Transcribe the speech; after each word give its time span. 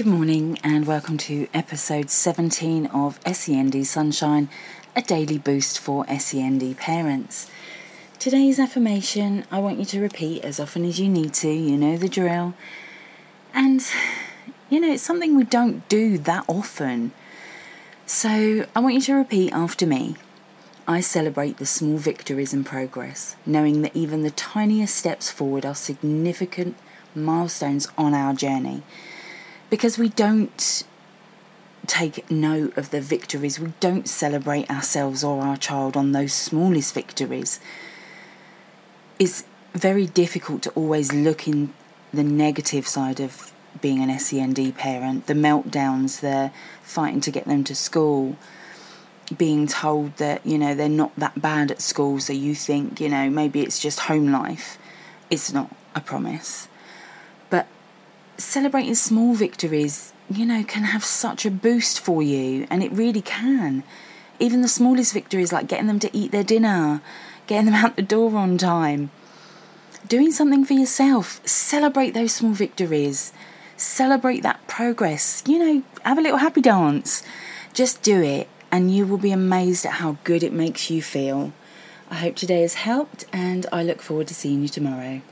Good 0.00 0.06
morning, 0.06 0.58
and 0.64 0.86
welcome 0.86 1.18
to 1.18 1.46
episode 1.52 2.08
17 2.08 2.86
of 2.86 3.20
SEND 3.30 3.86
Sunshine, 3.86 4.48
a 4.96 5.02
daily 5.02 5.36
boost 5.36 5.78
for 5.78 6.06
SEND 6.06 6.78
parents. 6.78 7.50
Today's 8.18 8.58
affirmation 8.58 9.44
I 9.50 9.58
want 9.58 9.78
you 9.78 9.84
to 9.84 10.00
repeat 10.00 10.42
as 10.42 10.58
often 10.58 10.86
as 10.86 10.98
you 10.98 11.06
need 11.06 11.34
to, 11.34 11.50
you 11.50 11.76
know 11.76 11.98
the 11.98 12.08
drill. 12.08 12.54
And, 13.52 13.84
you 14.70 14.80
know, 14.80 14.90
it's 14.90 15.02
something 15.02 15.36
we 15.36 15.44
don't 15.44 15.86
do 15.90 16.16
that 16.16 16.46
often. 16.48 17.12
So 18.06 18.64
I 18.74 18.80
want 18.80 18.94
you 18.94 19.02
to 19.02 19.14
repeat 19.16 19.52
after 19.52 19.86
me. 19.86 20.16
I 20.88 21.02
celebrate 21.02 21.58
the 21.58 21.66
small 21.66 21.98
victories 21.98 22.54
and 22.54 22.64
progress, 22.64 23.36
knowing 23.44 23.82
that 23.82 23.94
even 23.94 24.22
the 24.22 24.30
tiniest 24.30 24.96
steps 24.96 25.30
forward 25.30 25.66
are 25.66 25.74
significant 25.74 26.78
milestones 27.14 27.86
on 27.98 28.14
our 28.14 28.32
journey 28.32 28.82
because 29.70 29.96
we 29.96 30.08
don't 30.08 30.84
take 31.86 32.30
note 32.30 32.76
of 32.76 32.90
the 32.90 33.00
victories, 33.00 33.58
we 33.58 33.72
don't 33.80 34.08
celebrate 34.08 34.70
ourselves 34.70 35.24
or 35.24 35.42
our 35.42 35.56
child 35.56 35.96
on 35.96 36.12
those 36.12 36.32
smallest 36.32 36.92
victories, 36.92 37.60
it's 39.18 39.44
very 39.72 40.06
difficult 40.06 40.62
to 40.62 40.70
always 40.70 41.12
look 41.12 41.46
in 41.46 41.72
the 42.12 42.24
negative 42.24 42.86
side 42.86 43.20
of 43.20 43.52
being 43.80 44.02
an 44.02 44.18
SEND 44.18 44.76
parent, 44.76 45.26
the 45.26 45.34
meltdowns, 45.34 46.20
the 46.20 46.50
fighting 46.82 47.20
to 47.20 47.30
get 47.30 47.44
them 47.44 47.62
to 47.64 47.74
school, 47.74 48.36
being 49.38 49.68
told 49.68 50.16
that, 50.16 50.44
you 50.44 50.58
know, 50.58 50.74
they're 50.74 50.88
not 50.88 51.14
that 51.16 51.40
bad 51.40 51.70
at 51.70 51.80
school, 51.80 52.18
so 52.18 52.32
you 52.32 52.54
think, 52.54 53.00
you 53.00 53.08
know, 53.08 53.30
maybe 53.30 53.60
it's 53.60 53.78
just 53.78 54.00
home 54.00 54.32
life. 54.32 54.76
It's 55.30 55.52
not, 55.52 55.74
I 55.94 56.00
promise 56.00 56.66
celebrating 58.40 58.94
small 58.94 59.34
victories, 59.34 60.12
you 60.30 60.46
know, 60.46 60.64
can 60.64 60.84
have 60.84 61.04
such 61.04 61.44
a 61.44 61.50
boost 61.50 62.00
for 62.00 62.22
you, 62.22 62.66
and 62.70 62.82
it 62.82 62.92
really 62.92 63.22
can. 63.22 63.82
Even 64.38 64.62
the 64.62 64.68
smallest 64.68 65.12
victories, 65.12 65.52
like 65.52 65.68
getting 65.68 65.86
them 65.86 65.98
to 66.00 66.16
eat 66.16 66.32
their 66.32 66.44
dinner, 66.44 67.02
getting 67.46 67.66
them 67.66 67.74
out 67.84 67.96
the 67.96 68.02
door 68.02 68.34
on 68.36 68.56
time, 68.58 69.10
doing 70.08 70.32
something 70.32 70.64
for 70.64 70.74
yourself, 70.74 71.46
celebrate 71.46 72.12
those 72.12 72.34
small 72.34 72.52
victories, 72.52 73.32
celebrate 73.76 74.42
that 74.42 74.66
progress, 74.66 75.42
you 75.46 75.58
know, 75.58 75.82
have 76.04 76.18
a 76.18 76.22
little 76.22 76.38
happy 76.38 76.60
dance. 76.60 77.22
Just 77.72 78.02
do 78.02 78.20
it, 78.20 78.48
and 78.70 78.94
you 78.94 79.06
will 79.06 79.18
be 79.18 79.32
amazed 79.32 79.86
at 79.86 79.94
how 79.94 80.16
good 80.24 80.42
it 80.42 80.52
makes 80.52 80.90
you 80.90 81.02
feel. 81.02 81.52
I 82.10 82.16
hope 82.16 82.36
today 82.36 82.62
has 82.62 82.74
helped, 82.74 83.26
and 83.32 83.66
I 83.72 83.84
look 83.84 84.02
forward 84.02 84.26
to 84.28 84.34
seeing 84.34 84.62
you 84.62 84.68
tomorrow. 84.68 85.22